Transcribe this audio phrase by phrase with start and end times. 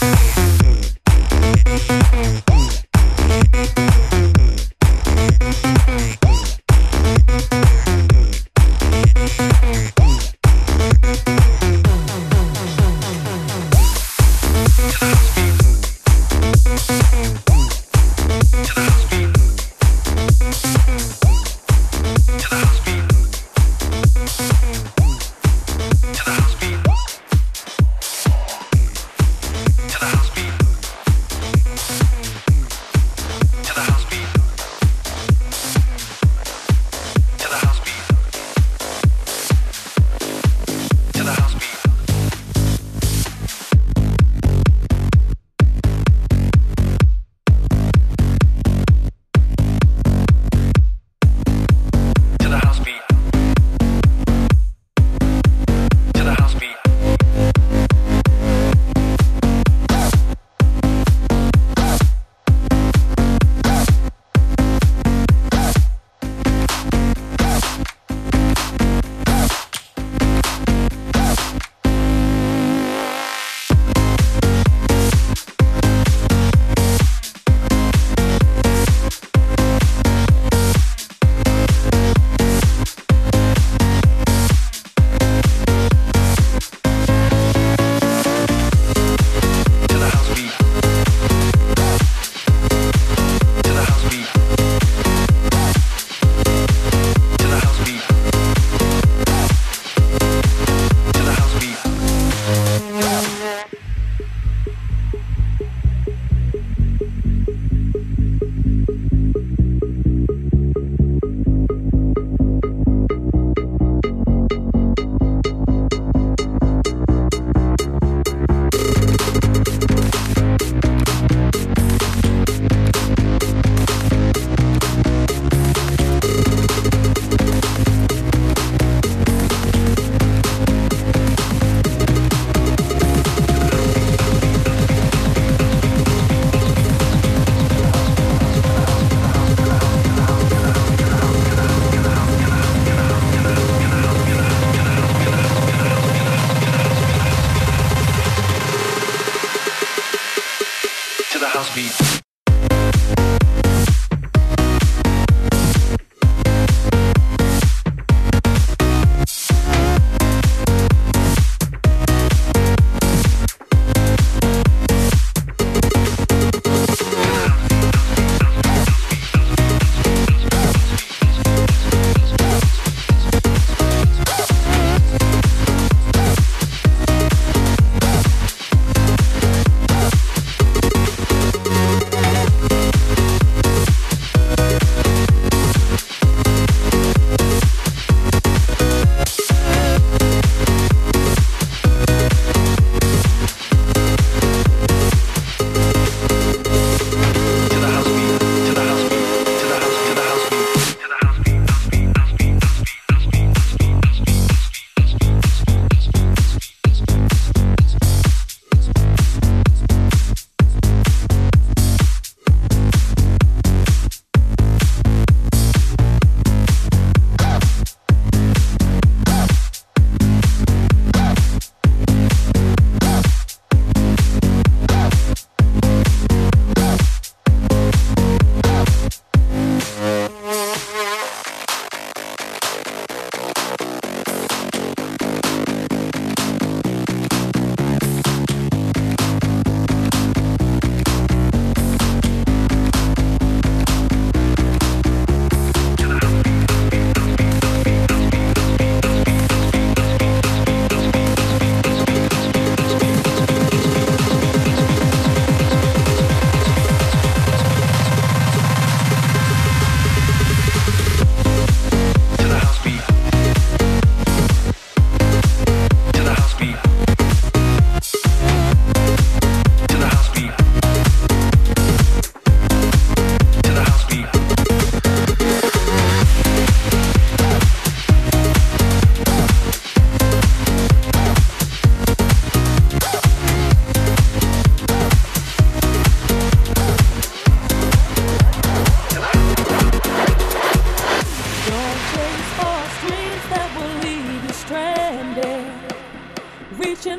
[0.00, 0.23] Thank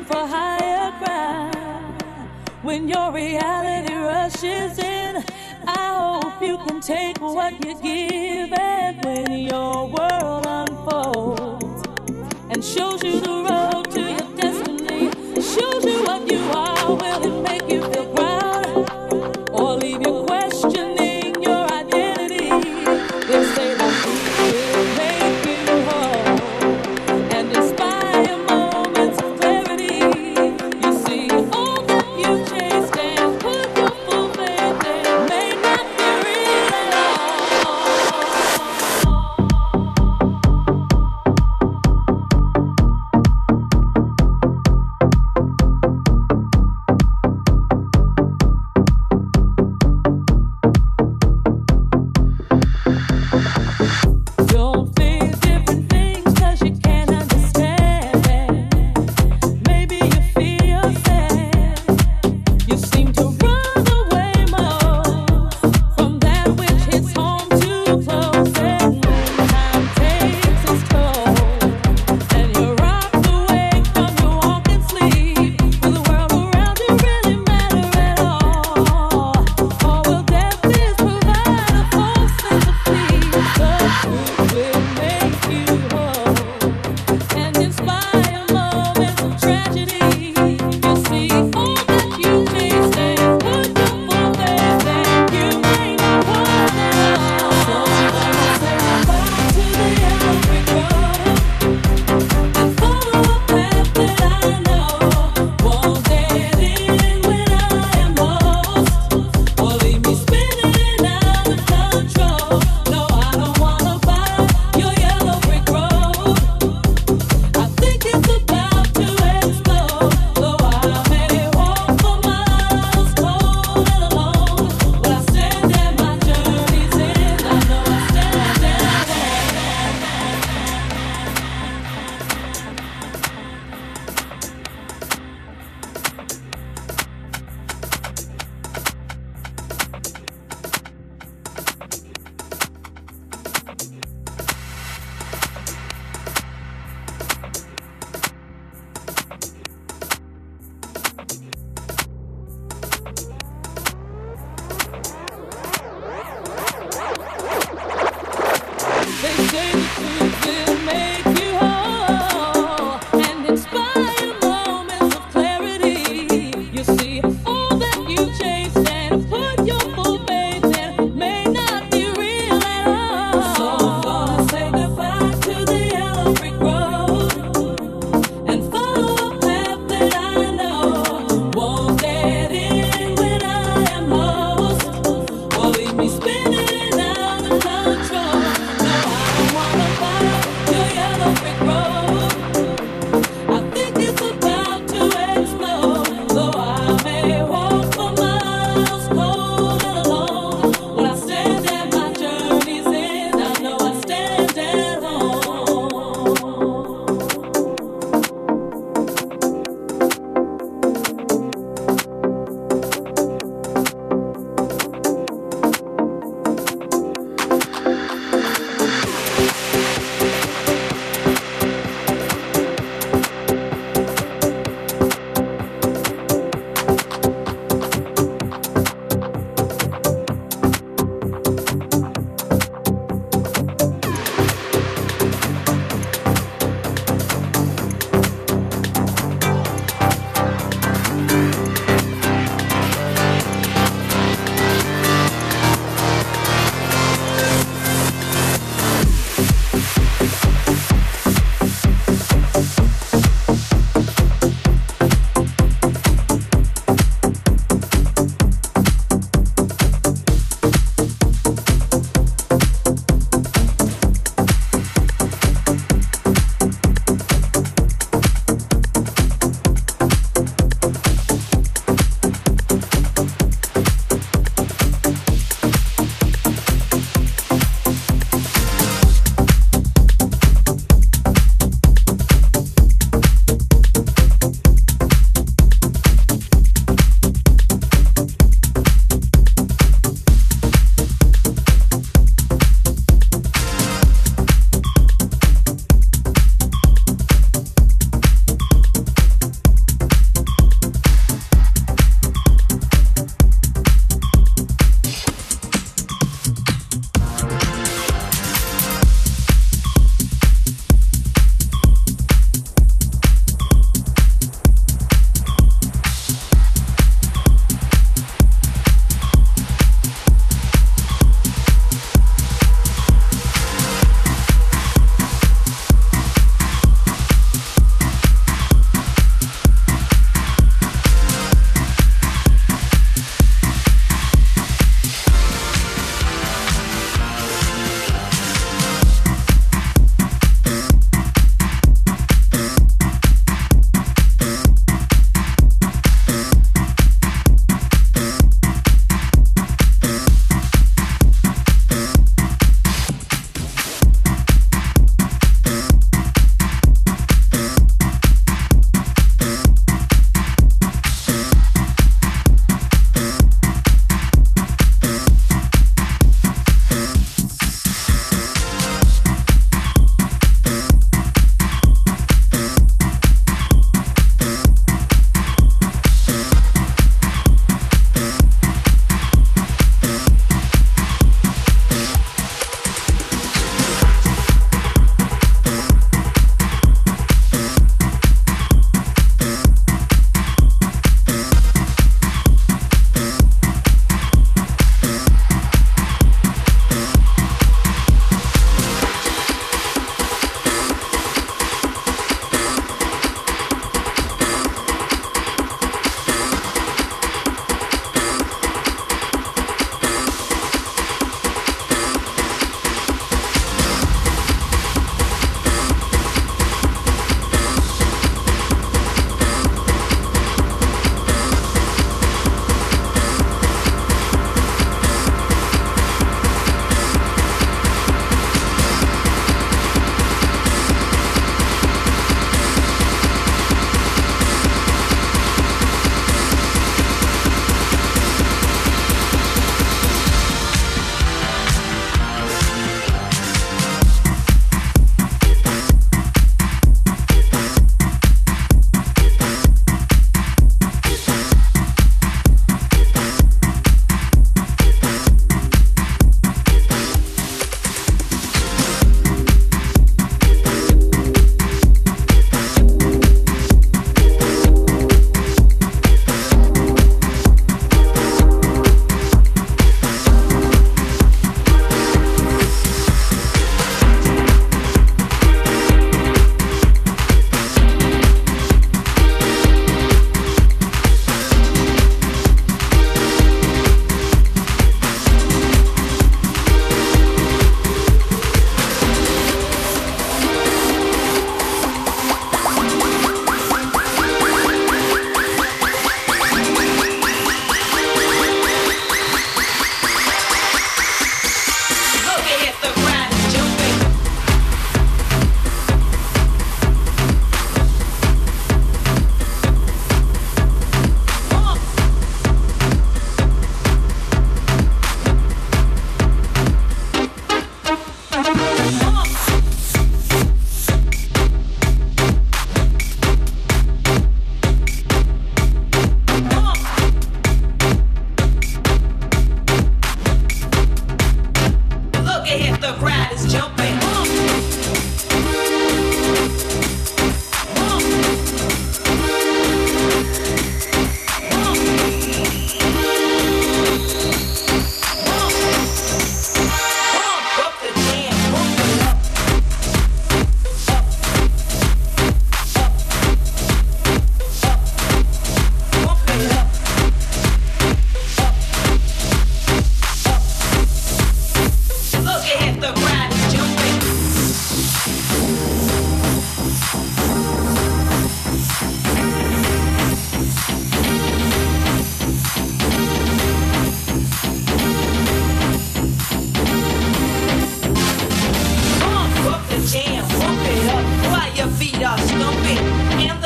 [0.04, 2.02] for higher ground.
[2.62, 5.24] When your reality rushes in,
[5.66, 8.52] I hope you can take what you give.
[8.58, 11.86] And when your world unfolds
[12.50, 13.85] and shows you the road.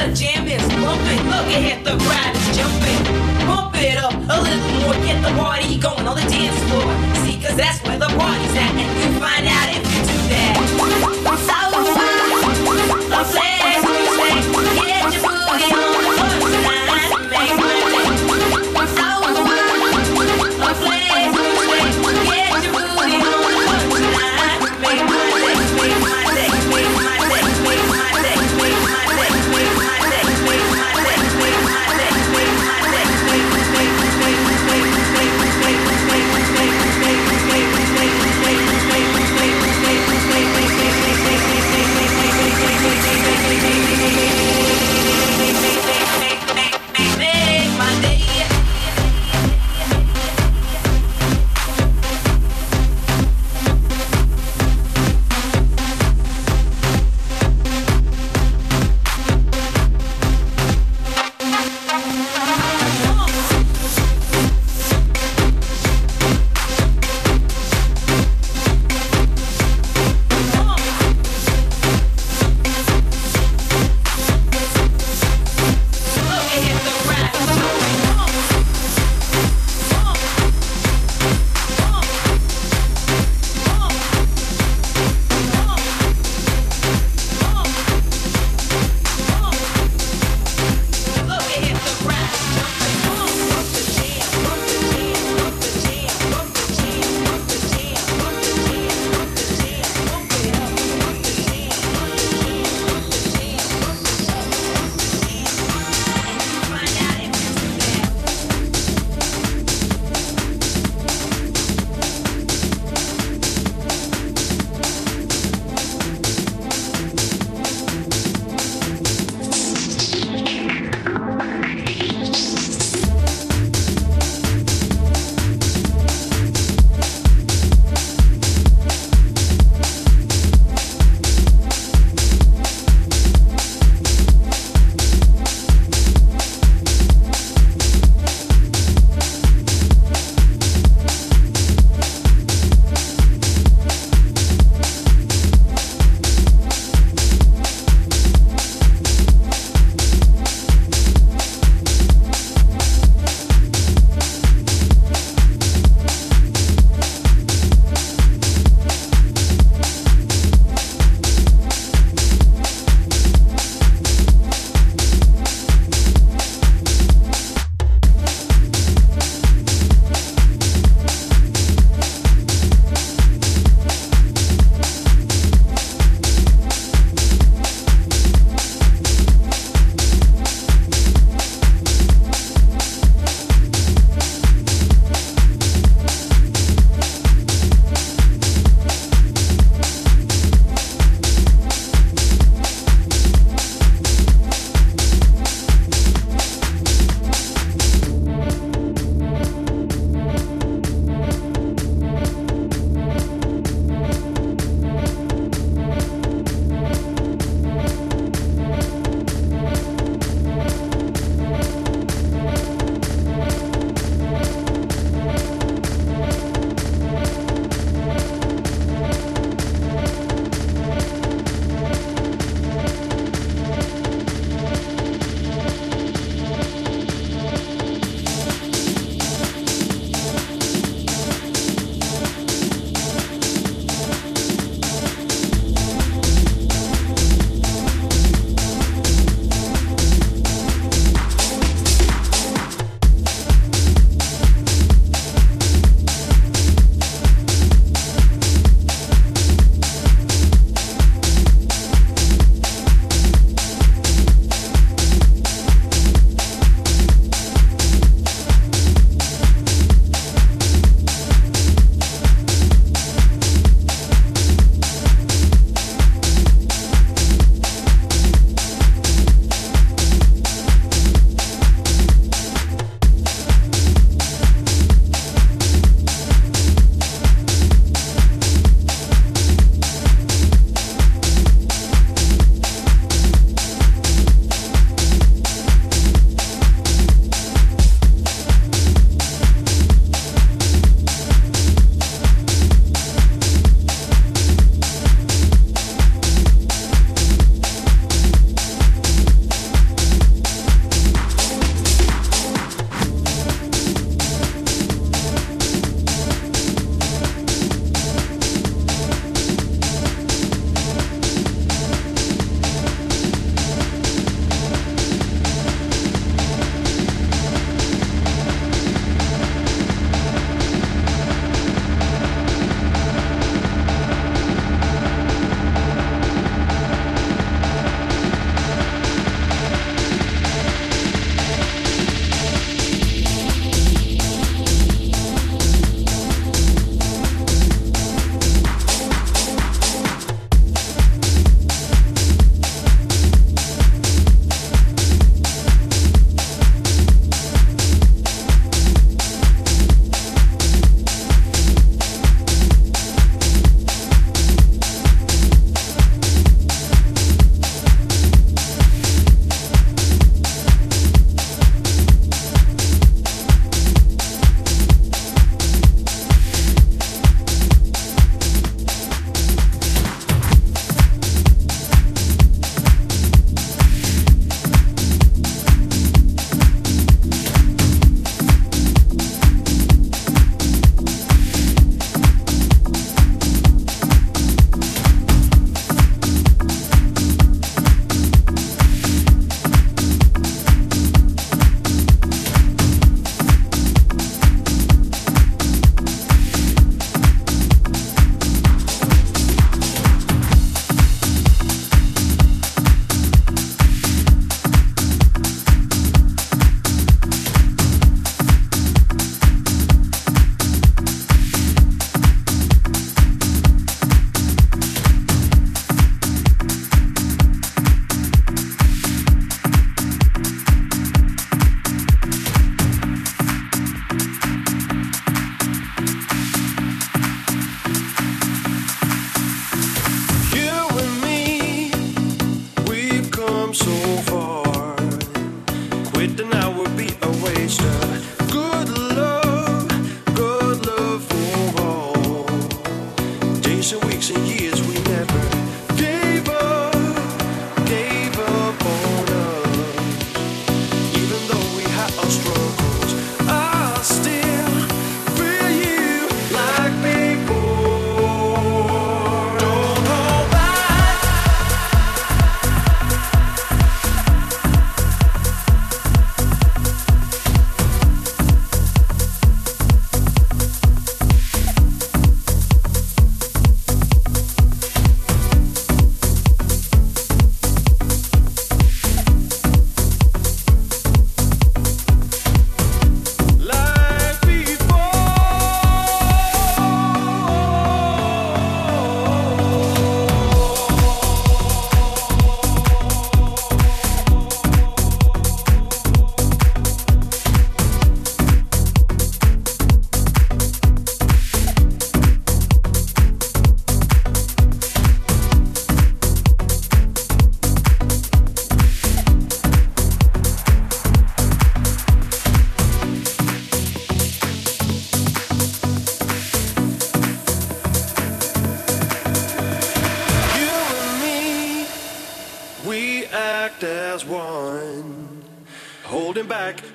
[0.07, 1.23] the jam is bumping.
[1.29, 3.01] Look at the crowd is jumping.
[3.47, 4.95] Pump it up a little more.
[5.05, 6.89] Get the party going on the dance floor.
[7.25, 8.73] See, cause that's where the party's at.
[8.81, 9.60] And you find out.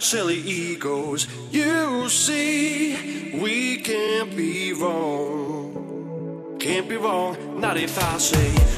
[0.05, 1.27] silly egos.
[1.49, 6.57] You see, we can't be wrong.
[6.59, 8.74] Can't be wrong, not if I say.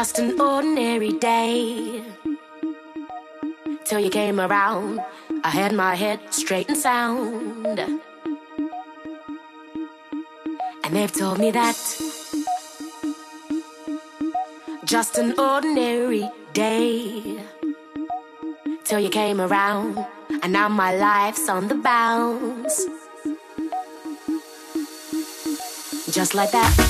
[0.00, 2.02] just an ordinary day.
[3.84, 4.98] Till you came around,
[5.44, 7.78] I had my head straight and sound.
[10.84, 11.76] And they've told me that
[14.86, 17.44] just an ordinary day.
[18.84, 19.98] Till you came around,
[20.42, 22.86] and now my life's on the bounce.
[26.10, 26.89] Just like that.